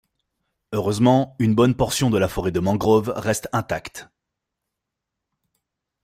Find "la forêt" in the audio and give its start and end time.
2.17-2.49